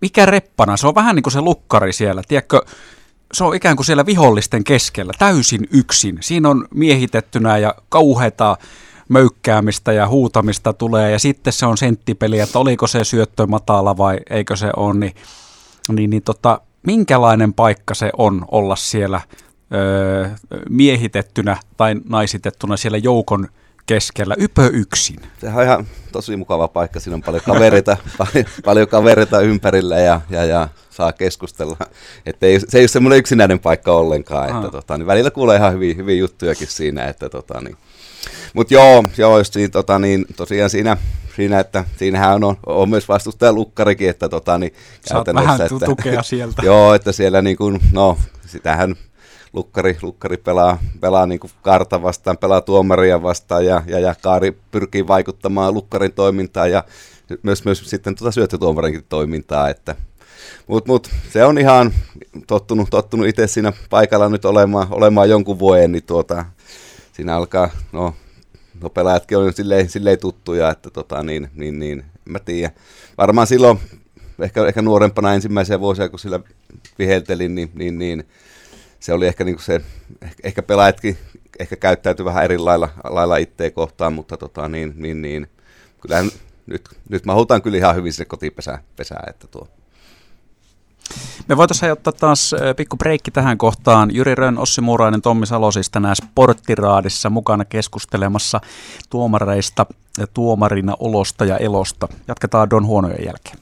[0.00, 0.76] Mikä reppana?
[0.76, 2.60] Se on vähän niin kuin se lukkari siellä, tiedätkö?
[3.32, 6.18] Se on ikään kuin siellä vihollisten keskellä, täysin yksin.
[6.20, 8.56] Siinä on miehitettynä ja kauheita
[9.12, 14.18] möykkäämistä ja huutamista tulee ja sitten se on senttipeli, että oliko se syöttö matala vai
[14.30, 15.14] eikö se ole, niin,
[15.92, 19.20] niin, niin tota, minkälainen paikka se on olla siellä
[19.74, 20.28] öö,
[20.68, 23.48] miehitettynä tai naisitettuna siellä joukon
[23.86, 25.20] keskellä, ypö yksin.
[25.40, 30.20] Sehän on ihan tosi mukava paikka, siinä on paljon kavereita, paljon, paljon kavereita ympärillä ja,
[30.30, 31.76] ja, ja saa keskustella.
[32.26, 35.72] Että ei, se ei ole semmoinen yksinäinen paikka ollenkaan, että tota, niin välillä kuulee ihan
[35.72, 37.76] hyviä, hyviä juttujakin siinä, että tota, niin,
[38.54, 40.96] mutta joo, joo just niin, tota, niin, tosiaan siinä,
[41.36, 44.74] siinä, että siinähän on, on myös vastustaja Lukkarikin, että tota, niin,
[45.06, 46.62] Saat vähän että, tukea sieltä.
[46.64, 48.96] joo, että siellä niin kuin, no, sitähän
[49.52, 54.58] lukkari, lukkari pelaa, pelaa niin kuin Kaarta vastaan, pelaa tuomaria vastaan ja, ja, ja Kaari
[54.70, 56.84] pyrkii vaikuttamaan lukkarin toimintaan ja
[57.42, 59.96] myös, myös sitten tuota syöttötuomarinkin toimintaa, että
[60.66, 61.92] mutta mut, se on ihan
[62.46, 66.44] tottunut, tottunut itse siinä paikalla nyt olemaan, olemaan jonkun vuoden, niin tuota,
[67.12, 68.14] siinä alkaa, no,
[68.82, 72.76] no pelaajatkin on silleen, silleen tuttuja, että tota, niin, niin, niin, mä tiedän.
[73.18, 73.78] Varmaan silloin,
[74.38, 76.40] ehkä, ehkä nuorempana ensimmäisiä vuosia, kun sillä
[76.98, 78.24] viheltelin, niin, niin, niin
[79.00, 79.80] se oli ehkä niin se,
[80.22, 81.18] ehkä, ehkä pelaajatkin
[81.58, 85.46] ehkä käyttäytyi vähän eri lailla, lailla itseä kohtaan, mutta tota, niin, niin, niin,
[86.00, 86.30] kyllähän
[86.66, 89.68] nyt, nyt mahutaan kyllä ihan hyvin sinne kotipesään, pesään, että tuo,
[91.48, 94.14] me voitaisiin ottaa taas pikku breikki tähän kohtaan.
[94.14, 98.60] Jyri Rönn, Ossi Muurainen, Tommi Salo siis tänään Sporttiraadissa mukana keskustelemassa
[99.10, 99.86] tuomareista,
[100.34, 102.08] tuomarina olosta ja elosta.
[102.28, 103.58] Jatketaan Don Huonojen jälkeen.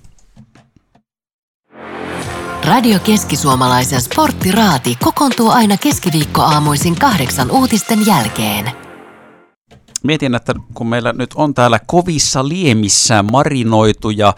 [2.64, 8.70] Radio Keski-Suomalaisen Sporttiraati kokoontuu aina keskiviikkoaamuisin kahdeksan uutisten jälkeen.
[10.03, 14.35] Mietin, että kun meillä nyt on täällä kovissa liemissä marinoituja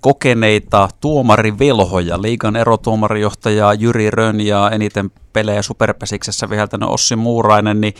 [0.00, 7.94] kokeneita tuomarivelhoja, liigan erotuomarijohtaja Jyri Rön ja eniten pelejä superpesiksessä viheltänyt Ossi Muurainen, niin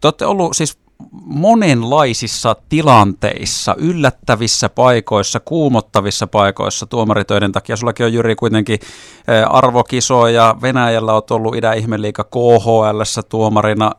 [0.00, 0.78] te olette ollut siis
[1.24, 7.76] monenlaisissa tilanteissa, yllättävissä paikoissa, kuumottavissa paikoissa tuomaritöiden takia.
[7.76, 8.78] Sullakin on Jyri kuitenkin
[9.50, 13.92] arvokisoja, Venäjällä on ollut idän-ihmeliiga KHL tuomarina,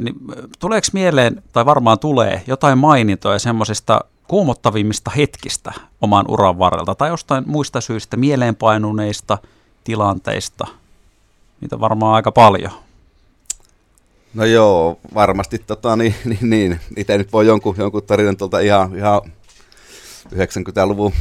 [0.00, 0.14] niin
[0.58, 7.44] tuleeko mieleen, tai varmaan tulee, jotain mainintoja semmoisista kuumottavimmista hetkistä oman uran varrelta tai jostain
[7.46, 9.38] muista syistä mieleenpainuneista
[9.84, 10.66] tilanteista?
[11.60, 12.72] Niitä varmaan aika paljon.
[14.34, 16.80] No joo, varmasti tota, niin, niin, niin.
[16.96, 19.20] itse nyt voi jonkun, jonkun tarinan tuolta ihan, ihan
[20.34, 21.12] 90-luvun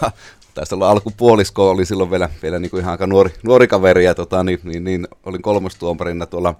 [0.54, 4.14] taisi olla alkupuolisko, oli silloin vielä, vielä niin kuin ihan aika nuori, nuori kaveri, ja
[4.14, 6.54] tota, niin, niin, niin, olin kolmostuomarina tuolla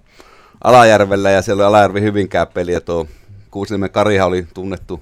[0.64, 3.06] Alajärvellä, ja siellä oli Alajärvi Hyvinkään peli, ja tuo
[3.50, 5.00] Kuusiniemen Kariha oli tunnettu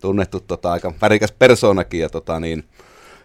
[0.00, 2.64] tunnettu tota, aika värikäs persoonakin ja tota, niin,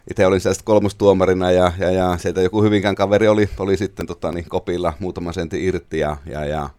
[0.10, 4.32] itse olin sieltä kolmostuomarina ja, ja, ja sieltä joku hyvinkään kaveri oli, oli sitten tota,
[4.32, 6.70] niin, kopilla muutama sentti irti ja, ja, ja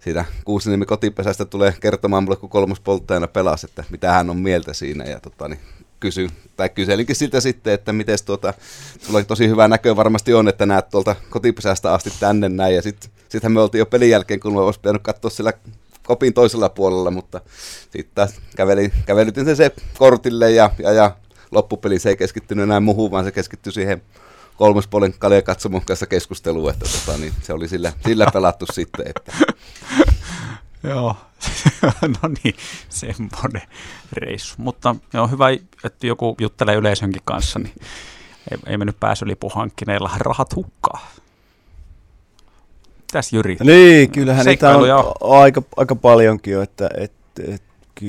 [0.00, 5.04] siitä Kuusinimi kotipesästä tulee kertomaan mulle, kun kolmospolttajana pelasi, että mitä hän on mieltä siinä
[5.04, 5.60] ja tota, niin,
[6.00, 8.54] kysy, tai kyselinkin siltä sitten, että miten tuota,
[8.98, 13.10] sulla tosi hyvä näkö varmasti on, että näet tuolta kotipesästä asti tänne näin, ja sitten
[13.28, 15.52] sittenhän me oltiin jo pelin jälkeen, kun me olisi pitänyt katsoa siellä
[16.06, 17.40] kopin toisella puolella, mutta
[17.90, 21.16] sitten kävelin, kävelytin sen se kortille ja, ja, ja
[21.50, 24.02] loppupeli se ei keskittynyt enää muuhun, vaan se keskittyi siihen
[24.56, 29.06] kolmospuolen kalja katsomon kanssa keskusteluun, että tota, niin se oli sillä, sillä pelattu sitten.
[29.08, 29.32] Että.
[30.82, 31.16] Joo,
[32.22, 32.54] no niin,
[32.88, 33.62] semmoinen
[34.12, 34.54] reissu.
[34.58, 35.46] Mutta on hyvä,
[35.84, 37.74] että joku juttelee yleisönkin kanssa, niin
[38.50, 41.10] ei, ei mennyt pääsylipuhankkineilla rahat hukkaa.
[43.16, 43.56] Mitäs Jyri?
[43.64, 45.14] Niin, kyllähän niitä on jo.
[45.20, 47.12] aika, aika paljonkin jo, että et,
[47.48, 47.62] et,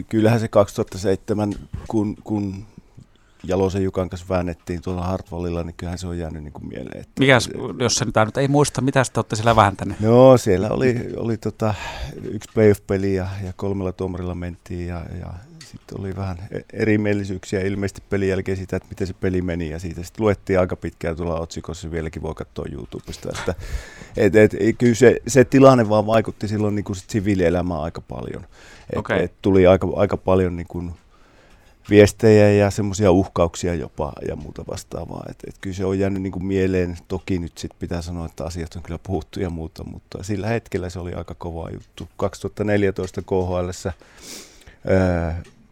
[0.09, 1.53] kyllähän se 2007,
[1.87, 2.65] kun, kun
[3.43, 7.01] Jalosen Jukan kanssa väännettiin tuolla Hartwallilla, niin kyllähän se on jäänyt niin kuin mieleen.
[7.01, 10.01] Että, Mikäs, jos se nyt ei muista, mitä te olette siellä vääntäneet?
[10.01, 11.73] Joo, siellä oli, oli tota,
[12.23, 15.33] yksi playoff-peli ja, ja kolmella tuomarilla mentiin ja, ja
[15.71, 19.79] sitten oli vähän e- erimielisyyksiä ilmeisesti pelin jälkeen siitä, että miten se peli meni ja
[19.79, 23.29] siitä sitten luettiin aika pitkään tuolla otsikossa, vieläkin voi katsoa YouTubesta.
[23.39, 23.55] Että,
[24.17, 28.43] et, et, kyllä se, se, tilanne vaan vaikutti silloin niin kuin sit siviilielämään aika paljon.
[28.89, 29.23] Et, okay.
[29.23, 30.91] et tuli aika, aika paljon niin kuin
[31.89, 35.25] viestejä ja semmoisia uhkauksia jopa ja muuta vastaavaa.
[35.29, 36.97] Et, et kyllä se on jäänyt niin kuin mieleen.
[37.07, 40.89] Toki nyt sit pitää sanoa, että asiat on kyllä puhuttu ja muuta, mutta sillä hetkellä
[40.89, 42.09] se oli aika kova juttu.
[42.17, 43.69] 2014 KHL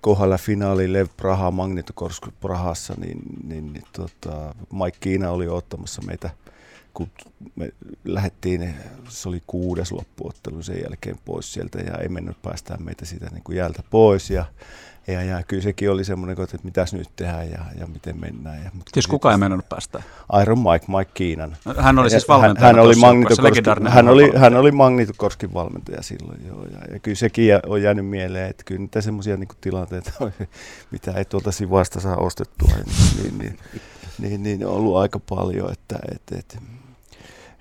[0.05, 6.29] kohdalla finaali Lev Praha, Magnitokorsk Prahassa, niin, niin, niin tota, Mike Kiina oli ottamassa meitä,
[6.93, 7.09] kun
[7.55, 7.69] me
[8.03, 8.75] lähdettiin,
[9.09, 13.43] se oli kuudes loppuottelu sen jälkeen pois sieltä ja ei mennyt päästään meitä siitä niin
[13.43, 14.29] kuin jäältä pois.
[14.29, 14.45] Ja
[15.07, 18.63] ja, ja kyllä sekin oli semmoinen, että mitäs nyt tehdään ja, ja miten mennään.
[18.63, 20.03] Ja, mutta siis kuka ei mennyt päästä?
[20.41, 21.57] Iron Mike, Mike Kiinan.
[21.65, 22.67] No, hän oli siis valmentaja.
[22.67, 26.65] Hän, hän, oli Magnitokorskin, hän, oli, hän oli Magnitokorskin valmentaja silloin, joo.
[26.65, 30.11] Ja, ja kyllä sekin on jäänyt mieleen, että kyllä niitä semmoisia niin tilanteita,
[30.91, 33.59] mitä ei tuolta sivasta saa ostettua, niin, niin, niin,
[34.19, 36.57] niin, niin on ollut aika paljon, että, että, että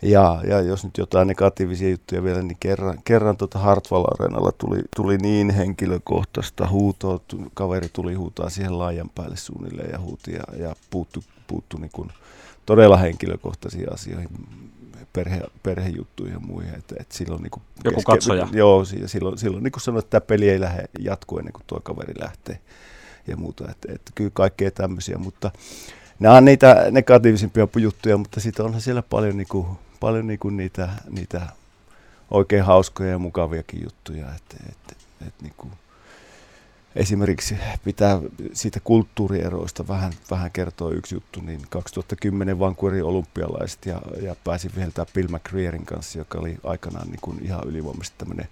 [0.02, 4.80] ja, ja jos nyt jotain negatiivisia juttuja vielä, niin kerran, kerran tuota Hartwall Areenalla tuli,
[4.96, 7.20] tuli niin henkilökohtaista huutoa,
[7.54, 12.08] kaveri tuli huutaa siihen laajan päälle suunnilleen ja huuti ja, ja puuttu, puuttu niin kuin
[12.66, 14.28] todella henkilökohtaisiin asioihin,
[15.12, 16.74] perhe, perhejuttuihin ja muihin.
[16.74, 18.48] Että, että silloin niin kuin Joku keske, katsoja.
[18.52, 21.80] Joo, silloin, silloin niin kuin sanoin, että tämä peli ei lähde jatkuu ennen kuin tuo
[21.80, 22.58] kaveri lähtee
[23.26, 23.70] ja muuta.
[23.70, 25.50] Että, että kyllä kaikkea tämmöisiä, mutta
[26.18, 29.66] nämä on niitä negatiivisimpia juttuja, mutta sitten onhan siellä paljon niin kuin
[30.00, 31.46] paljon niin kuin niitä, niitä
[32.30, 34.26] oikein hauskoja ja mukaviakin juttuja.
[34.36, 34.94] Että, että,
[35.26, 35.72] että niin kuin
[36.96, 38.20] esimerkiksi pitää
[38.52, 45.06] siitä kulttuurieroista vähän, vähän kertoa yksi juttu, niin 2010 Vancouverin olympialaiset ja, ja pääsin viheltää
[45.14, 48.48] Bill McCreerin kanssa, joka oli aikanaan niin kuin ihan ylivoimaisesti tämmöinen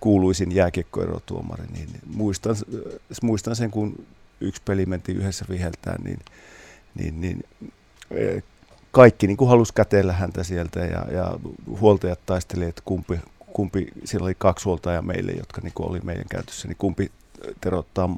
[0.00, 2.56] kuuluisin jääkiekkoerotuomari, niin muistan,
[3.22, 4.06] muistan sen, kun
[4.40, 6.18] yksi peli mentiin yhdessä viheltään, niin,
[6.94, 7.44] niin, niin
[8.90, 11.38] kaikki niin kuin halusi kätellä häntä sieltä ja, ja
[11.80, 13.20] huoltajat taistelivat, että kumpi,
[13.52, 17.10] kumpi, siellä oli kaksi huoltajaa meille, jotka niin kuin oli meidän käytössä, niin kumpi
[17.60, 18.16] terottaa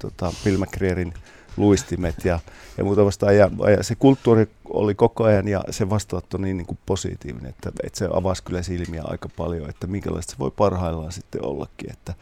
[0.00, 1.14] tota, Bill McCreerin
[1.56, 2.38] luistimet ja,
[2.78, 3.36] ja muuta vastaan.
[3.36, 7.72] Ja, ja, se kulttuuri oli koko ajan ja se vastaanotto niin, niin kuin positiivinen, että,
[7.82, 11.90] että se avasi kyllä silmiä aika paljon, että minkälaista se voi parhaillaan sitten ollakin.
[11.90, 12.14] Että,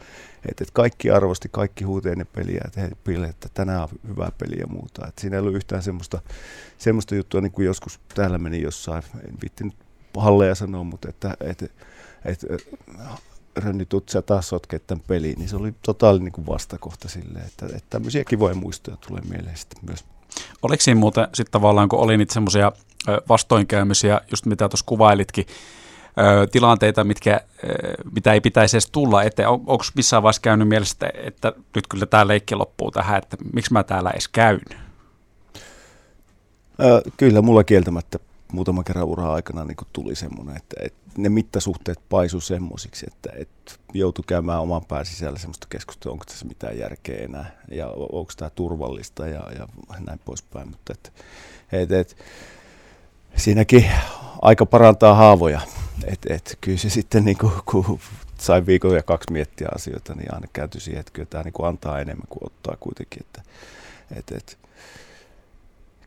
[0.49, 5.07] että, kaikki arvosti, kaikki huuteinen peliä, että, pille, että tänään on hyvää peliä ja muuta.
[5.07, 6.21] Että siinä ei ollut yhtään semmoista,
[6.77, 9.75] semmoista juttua, niin kuin joskus täällä meni jossain, en vitti nyt
[10.17, 11.65] halleja sanoa, mutta että, että,
[12.25, 12.73] että, että
[13.57, 17.89] Rönni Tutsia taas sotkee tämän peliin, niin se oli totaalinen niin vastakohta sille, että, että
[17.89, 20.05] tämmöisiä kivoja muistoja tulee mieleen sitten myös.
[20.61, 22.71] Oliko siinä muuten sitten tavallaan, kun oli niitä semmoisia
[23.29, 25.45] vastoinkäymisiä, just mitä tuossa kuvailitkin,
[26.51, 27.41] tilanteita, mitkä,
[28.15, 29.49] mitä ei pitäisi edes tulla eteen.
[29.49, 33.37] On, onko missään vaiheessa käynyt mielessä, että, että nyt kyllä tämä leikki loppuu tähän, että
[33.53, 34.61] miksi mä täällä edes käyn?
[37.17, 38.19] kyllä, mulla kieltämättä
[38.53, 43.73] muutama kerran uraa aikana niin tuli semmoinen, että, että ne mittasuhteet paisu semmoisiksi, että, että
[43.93, 48.49] joutui käymään oman pään sisällä semmoista keskustelua, onko tässä mitään järkeä enää ja onko tämä
[48.49, 49.67] turvallista ja, ja
[50.07, 50.69] näin poispäin.
[50.69, 51.13] Mutta et,
[51.71, 52.17] et, et,
[53.35, 53.85] siinäkin
[54.41, 55.61] aika parantaa haavoja.
[56.05, 57.99] Et, et, kyllä se sitten, niin kuin, kun
[58.39, 61.67] sai viikon ja kaksi miettiä asioita, niin aina käyty siihen, että kyllä tämä niin kuin
[61.67, 63.21] antaa enemmän kuin ottaa kuitenkin.
[63.21, 63.41] Että,
[64.15, 64.57] et, et,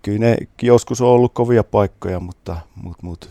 [0.06, 3.26] kyllä ne joskus on ollut kovia paikkoja, mutta, mutta, mutta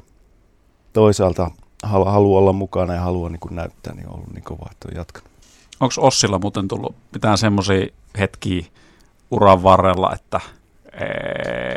[0.94, 1.52] toisaalta
[1.84, 4.98] halu, haluaa olla mukana ja haluaa niin näyttää, niin on ollut niin kova, että on
[4.98, 5.30] jatkanut.
[5.80, 7.88] Onko Ossilla muuten tullut mitään semmoisia
[8.20, 8.66] hetkiä
[9.32, 10.40] uran varrella, että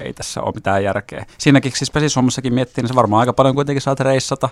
[0.05, 1.27] ei tässä ole mitään järkeä.
[1.39, 4.49] Siinäkin siis pesishommassakin miettii, niin se varmaan aika paljon kuitenkin saat reissata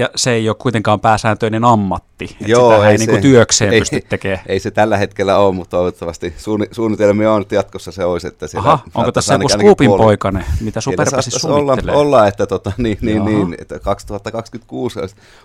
[0.00, 2.36] ja se ei ole kuitenkaan pääsääntöinen ammatti.
[2.46, 4.40] Joo, sitä ei, ei niin kuin työkseen ei, pysty tekemään.
[4.46, 6.34] Ei se tällä hetkellä ole, mutta toivottavasti
[6.72, 8.26] suunnitelmia on, että jatkossa se olisi.
[8.26, 11.94] Että Aha, onko tässä joku scoopin poikane, mitä Superpesi suunnittelee?
[11.94, 14.98] Olla, olla, että, tota, niin, niin, niin, että 2026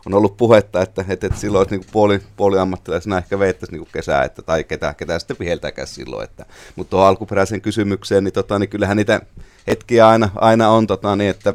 [0.05, 4.23] on ollut puhetta, että, että, että silloin niin puoli, puoli ammattilaisena ehkä veittäisi niin kesää,
[4.23, 6.23] että, tai ketä, ketä sitten viheltäkään silloin.
[6.23, 9.21] Että, mutta tuohon alkuperäiseen kysymykseen, niin, tota, niin kyllähän niitä
[9.67, 11.53] hetkiä aina, aina on, tota, niin, että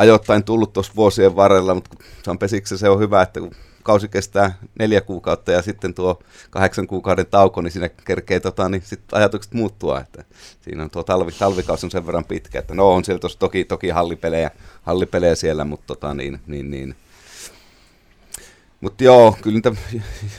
[0.00, 3.50] ajoittain tullut tuossa vuosien varrella, mutta on pesiksi se on hyvä, että kun
[3.82, 8.82] kausi kestää neljä kuukautta ja sitten tuo kahdeksan kuukauden tauko, niin siinä kerkee tota, niin
[8.84, 10.00] sit ajatukset muuttua.
[10.00, 10.24] Että
[10.60, 13.88] siinä on tuo talvi, talvikausi on sen verran pitkä, että no on siellä toki, toki
[13.88, 14.50] hallipelejä,
[14.82, 16.96] hallipelejä siellä, mutta tota, niin, niin, niin.
[18.80, 19.72] Mutta joo, kyllä niitä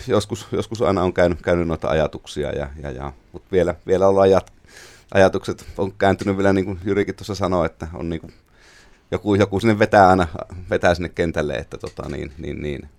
[0.07, 3.13] joskus, joskus aina on käynyt, käynyt noita ajatuksia, ja, ja, ja.
[3.31, 4.53] mutta vielä, vielä ollaan jat,
[5.13, 8.33] ajatukset on kääntynyt vielä, niin kuin Jyrikin tuossa sanoi, että on niin kuin
[9.11, 10.27] joku, joku sinne vetää aina
[10.69, 12.89] vetää sinne kentälle, että tota, niin, niin, niin.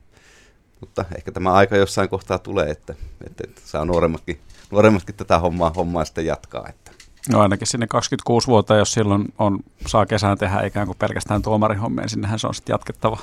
[0.81, 2.95] Mutta ehkä tämä aika jossain kohtaa tulee, että,
[3.27, 6.69] että, että saa nuoremmatkin, nuoremmatkin tätä hommaa, hommaa sitten jatkaa.
[6.69, 6.91] Että.
[7.33, 12.09] No ainakin sinne 26 vuotta, jos silloin on, saa kesään tehdä ikään kuin pelkästään tuomarihommeen,
[12.09, 13.19] sinnehän se on sitten jatkettava.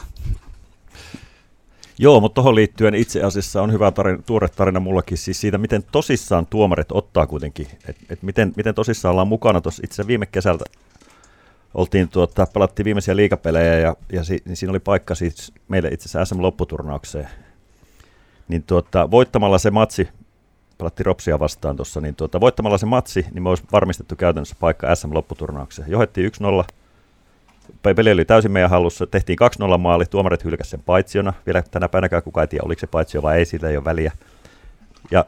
[1.97, 5.83] Joo, mutta tuohon liittyen itse asiassa on hyvä tarina, tuore tarina mullakin siis siitä, miten
[5.91, 10.65] tosissaan tuomarit ottaa kuitenkin, että et miten, miten tosissaan ollaan mukana tuossa itse viime kesältä
[11.73, 16.09] oltiin tuota, pelattiin viimeisiä liikapelejä ja, ja si, niin siinä oli paikka siis meille itse
[16.09, 17.29] asiassa SM-lopputurnaukseen.
[18.47, 20.09] Niin tuota, voittamalla se matsi
[20.79, 24.95] pelattiin Ropsia vastaan tuossa, niin tuota, voittamalla se matsi, niin me olisi varmistettu käytännössä paikka
[24.95, 25.91] SM-lopputurnaukseen.
[25.91, 26.31] Johettiin
[26.63, 26.65] 1-0,
[27.95, 29.39] peli oli täysin meidän hallussa, tehtiin
[29.75, 31.33] 2-0 maali, tuomarit hylkäsivät sen paitsiona.
[31.45, 34.11] Vielä tänä päivänä kukaan ei tiedä, oliko se paitsio vai ei, sillä ei ole väliä.
[35.11, 35.25] Ja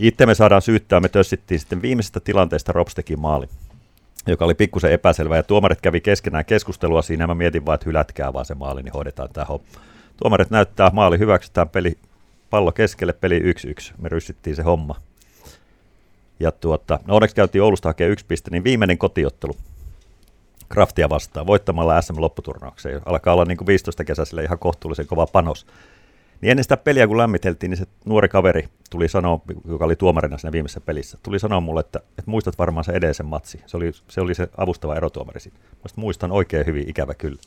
[0.00, 3.48] itse me saadaan syyttää, me tössittiin sitten viimeisestä tilanteesta Rops teki maali,
[4.26, 8.32] joka oli pikkusen epäselvä, ja tuomarit kävi keskenään keskustelua siinä, mä mietin vaan, että hylätkää
[8.32, 9.66] vaan se maali, niin hoidetaan tämä homma.
[10.16, 11.98] Tuomarit näyttää, maali hyväksytään, peli,
[12.50, 14.94] pallo keskelle, peli 1-1, me ryssittiin se homma.
[16.40, 19.56] Ja tuota, no onneksi käytiin Oulusta hakemaan yksi piste, niin viimeinen kotiottelu
[20.68, 23.00] Kraftia vastaan voittamalla SM-lopputurnaukseen.
[23.06, 25.66] Alkaa olla niin kuin 15 kesäiselle ihan kohtuullisen kova panos.
[26.40, 30.38] Niin ennen sitä peliä, kun lämmiteltiin, niin se nuori kaveri tuli sanoa, joka oli tuomarina
[30.38, 33.60] siinä viimeisessä pelissä, tuli sanoa mulle, että, että muistat varmaan se edellisen matsi.
[33.66, 35.58] Se oli, se oli se avustava erotuomari siinä.
[35.58, 37.38] Mä muistan oikein hyvin, ikävä kyllä.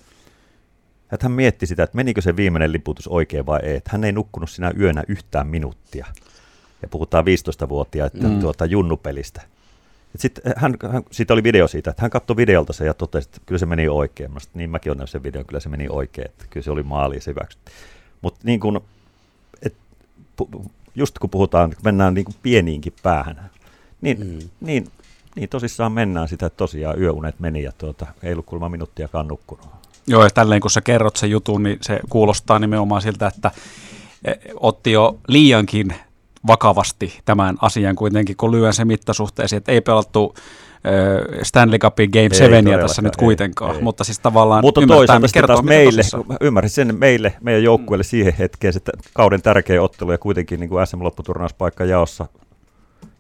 [1.12, 3.76] Että hän mietti sitä, että menikö se viimeinen liputus oikein vai ei.
[3.76, 6.06] Että hän ei nukkunut sinä yönä yhtään minuuttia.
[6.82, 8.40] Ja puhutaan 15-vuotiaiden mm.
[8.40, 9.42] tuota, junnupelistä.
[10.16, 13.42] Sitten hän, hän, siitä oli video siitä, että hän katsoi videolta se ja totesi, että
[13.46, 14.32] kyllä se meni oikein.
[14.32, 16.84] Mä sit, niin mäkin olen sen videon, kyllä se meni oikein, että kyllä se oli
[16.84, 17.72] maali ja se hyväksytti.
[18.22, 18.82] Mutta niin kun,
[19.62, 19.76] et,
[20.96, 23.50] just kun puhutaan, kun mennään niin kuin pieniinkin päähän,
[24.02, 24.50] niin, mm.
[24.62, 24.88] niin,
[25.36, 29.66] niin tosissaan mennään sitä, että tosiaan yöunet meni ja tuota, ei ollut kulma minuuttiakaan nukkunut.
[30.08, 33.52] Joo, ja tälleen kun sä kerrot sen jutun, niin se kuulostaa nimenomaan siltä, että
[34.26, 35.96] e, otti jo liiankin
[36.48, 40.36] vakavasti tämän asian kuitenkin, kun lyön se mittasuhteeseen, että ei pelattu
[41.44, 45.64] Stanley Cupin Game 7 tässä nyt kuitenkaan, ei, mutta siis tavallaan Mutta toisaalta sitten taas
[45.64, 46.02] meille,
[46.42, 48.10] ymmärsin sen meille, meidän joukkueelle mm.
[48.10, 52.28] siihen hetkeen, että kauden tärkeä ottelu ja kuitenkin niin kuin SM-lopputurnauspaikka jaossa,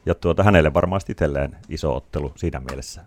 [0.06, 3.02] ja tuota, hänelle varmaan itselleen iso ottelu siinä mielessä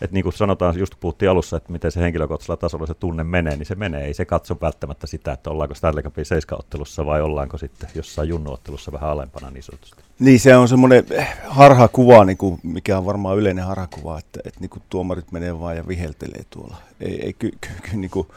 [0.00, 3.56] että niin kuin sanotaan, just puhuttiin alussa, että miten se henkilökohtaisella tasolla se tunne menee,
[3.56, 4.04] niin se menee.
[4.04, 8.92] Ei se katso välttämättä sitä, että ollaanko Stanley Cupin seiskaottelussa vai ollaanko sitten jossain junnuottelussa
[8.92, 10.02] vähän alempana niin sanotusti.
[10.18, 11.04] Niin, se on semmoinen
[11.46, 15.76] harhakuva, niin kuin, mikä on varmaan yleinen harhakuva, että, että niin kuin tuomarit menee vaan
[15.76, 16.76] ja viheltelee tuolla.
[17.00, 18.28] Ei, ei ky, ky, ky, niin kuin,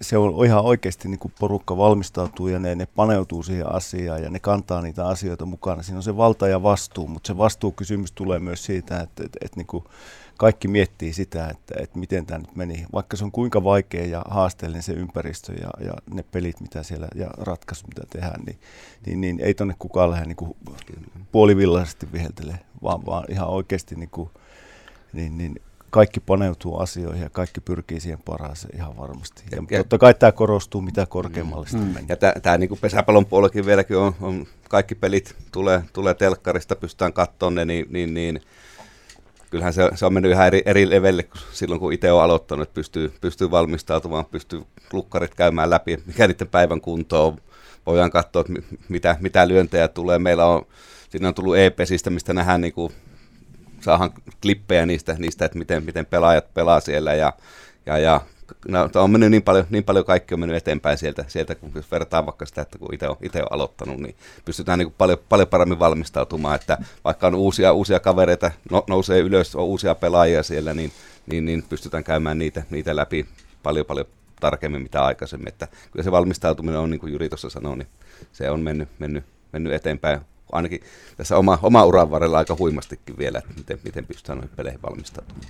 [0.00, 4.30] se on ihan oikeasti niin kuin porukka valmistautuu ja ne, ne paneutuu siihen asiaan ja
[4.30, 5.82] ne kantaa niitä asioita mukana.
[5.82, 9.56] Siinä on se valta ja vastuu, mutta se vastuukysymys tulee myös siitä, että, että, että
[9.56, 9.84] niin kuin,
[10.36, 12.86] kaikki miettii sitä, että, että miten tämä nyt meni.
[12.92, 17.08] Vaikka se on kuinka vaikea ja haasteellinen se ympäristö ja, ja ne pelit, mitä siellä
[17.14, 18.58] ja ratkaisut, mitä tehdään, niin,
[19.06, 20.56] niin, niin ei tonne kukaan lähde niin
[21.32, 24.30] puolivillaisesti viheltelee, vaan, vaan ihan oikeasti niin kuin,
[25.12, 25.60] niin, niin
[25.94, 29.44] kaikki paneutuu asioihin ja kaikki pyrkii siihen parhaaseen ihan varmasti.
[29.50, 31.94] Ja, ja totta kai tämä korostuu mitä korkeammalle mm, mm.
[32.08, 37.54] Ja tämä niin pesäpallon puolellakin vieläkin on, on, kaikki pelit tulee, tulee telkkarista, pystytään katsomaan
[37.54, 38.40] ne, niin, niin, niin
[39.54, 42.74] kyllähän se, se on mennyt ihan eri, eri levelle silloin, kun itse on aloittanut, että
[42.74, 44.62] pystyy, pystyy valmistautumaan, pystyy
[44.92, 47.36] lukkarit käymään läpi, mikä niiden päivän kunto on.
[47.86, 48.52] Voidaan katsoa, että
[48.88, 50.18] mitä, mitä lyöntejä tulee.
[50.18, 50.66] Meillä on,
[51.08, 52.92] siinä on tullut e-pesistä, mistä nähdään niin kuin,
[53.80, 54.12] saadaan
[54.42, 57.32] klippejä niistä, niistä että miten, miten pelaajat pelaa siellä ja,
[57.86, 58.20] ja, ja
[58.68, 61.90] no, on mennyt niin paljon, niin paljon kaikki on mennyt eteenpäin sieltä, sieltä kun jos
[61.90, 65.48] vertaa vaikka sitä, että kun itse on, itse on aloittanut, niin pystytään niin paljon, paljon
[65.48, 70.74] paremmin valmistautumaan, että vaikka on uusia, uusia kavereita, no, nousee ylös, on uusia pelaajia siellä,
[70.74, 70.92] niin,
[71.26, 73.26] niin, niin pystytään käymään niitä, niitä läpi
[73.62, 74.06] paljon paljon
[74.40, 77.88] tarkemmin mitä aikaisemmin, että kyllä se valmistautuminen on, niin kuin Juri tuossa sanoi, niin
[78.32, 80.20] se on mennyt, mennyt, mennyt eteenpäin
[80.52, 80.80] ainakin
[81.16, 85.46] tässä oma, oma uran varrella aika huimastikin vielä, että miten, miten pystytään noihin peleihin valmistautumaan.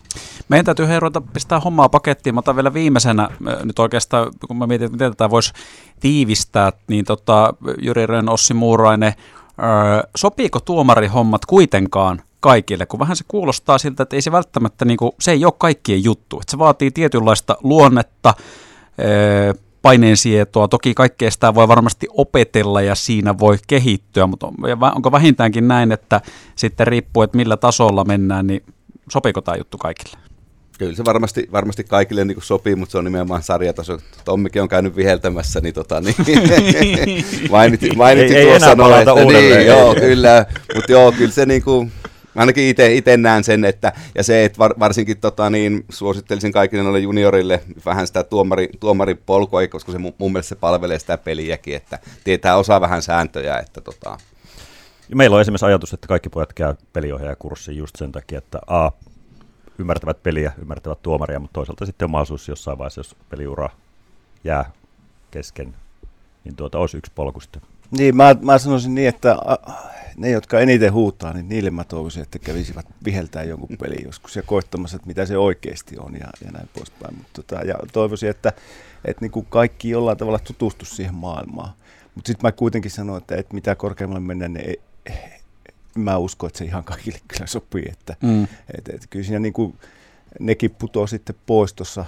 [0.48, 2.34] Meidän täytyy hei ruveta pistää hommaa pakettiin.
[2.34, 3.28] Mä otan vielä viimeisenä
[3.64, 5.52] nyt oikeastaan, kun mä mietin, että miten tätä voisi
[6.00, 9.14] tiivistää, niin tota, Jyri Rön, Ossi Muurainen,
[9.62, 14.96] öö, sopiiko tuomarihommat kuitenkaan kaikille, kun vähän se kuulostaa siltä, että ei se välttämättä, niin
[14.96, 18.34] kuin, se ei ole kaikkien juttu, että se vaatii tietynlaista luonnetta,
[19.84, 20.68] paineensietoa.
[20.68, 24.48] Toki kaikkea sitä voi varmasti opetella ja siinä voi kehittyä, mutta
[24.94, 26.20] onko vähintäänkin näin, että
[26.56, 28.62] sitten riippuu, että millä tasolla mennään, niin
[29.10, 30.18] sopiiko tämä juttu kaikille?
[30.78, 33.98] Kyllä se varmasti, varmasti kaikille niin sopii, mutta se on nimenomaan sarjataso.
[34.24, 36.14] Tommikin on käynyt viheltämässä, niin, tota, niin
[37.50, 41.62] mainitsi, mainitsi ei, tuossa ei enää että, niin, joo, kyllä, mutta joo, kyllä se niin
[41.62, 41.92] kuin,
[42.36, 46.98] ainakin itse näen sen, että, ja se, että var, varsinkin tota, niin, suosittelisin kaikille noille
[46.98, 52.56] juniorille vähän sitä tuomari, tuomaripolkua, koska se mun mielestä se palvelee sitä peliäkin, että tietää
[52.56, 53.58] osaa vähän sääntöjä.
[53.58, 54.18] Että, tota.
[55.14, 58.90] Meillä on esimerkiksi ajatus, että kaikki pojat käy peliohjaajakurssin just sen takia, että A,
[59.78, 63.68] ymmärtävät peliä, ymmärtävät tuomaria, mutta toisaalta sitten on mahdollisuus jossain vaiheessa, jos peliura
[64.44, 64.70] jää
[65.30, 65.74] kesken,
[66.44, 67.62] niin tuota olisi yksi polku sitten.
[67.90, 69.36] Niin, mä, mä sanoisin niin, että
[70.16, 74.42] ne, jotka eniten huutaa, niin niille mä toivoisin, että kävisivät viheltää jonkun peli joskus ja
[74.42, 77.14] koittamassa, että mitä se oikeasti on ja, ja näin poispäin.
[77.16, 78.52] Mutta tota, ja toivoisin, että,
[79.04, 81.72] että niin kuin kaikki jollain tavalla tutustu siihen maailmaan.
[82.14, 84.80] Mutta sitten mä kuitenkin sanon, että, että mitä korkeammalle mennään, niin ei,
[85.94, 87.84] mä uskon, että se ihan kaikille kyllä sopii.
[87.92, 88.42] Että, Mm.
[88.78, 89.78] et, et, kyllä siinä niin kuin,
[90.40, 92.04] nekin putoo sitten pois tuossa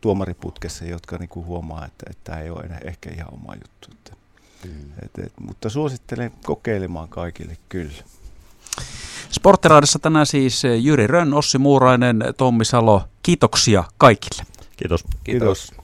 [0.00, 3.88] tuomariputkessa, jotka niin kuin huomaa, että, että tämä ei ole enää ehkä ihan oma juttu.
[3.92, 4.19] Että,
[4.64, 4.70] Mm.
[5.02, 8.02] et, et, mutta suosittelen kokeilemaan kaikille kyllä.
[9.30, 13.02] Sporttiraadissa tänään siis Jyri Rönn, Ossi Muurainen, Tommi Salo.
[13.22, 14.42] Kiitoksia kaikille.
[14.76, 15.04] Kiitos.
[15.24, 15.66] Kiitos.
[15.66, 15.79] Kiitos.